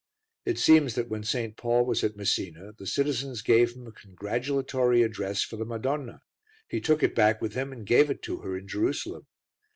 It 0.45 0.57
seems 0.57 0.95
that 0.95 1.09
when 1.09 1.23
St. 1.23 1.55
Paul 1.55 1.85
was 1.85 2.03
at 2.03 2.15
Messina 2.15 2.73
the 2.75 2.87
citizens 2.87 3.43
gave 3.43 3.73
him 3.75 3.85
a 3.85 3.91
congratulatory 3.91 5.03
address 5.03 5.43
for 5.43 5.57
the 5.57 5.63
Madonna; 5.63 6.23
he 6.67 6.81
took 6.81 7.03
it 7.03 7.13
back 7.13 7.39
with 7.39 7.53
him 7.53 7.71
and 7.71 7.85
gave 7.85 8.09
it 8.09 8.23
to 8.23 8.37
her 8.39 8.57
in 8.57 8.67
Jerusalem. 8.67 9.27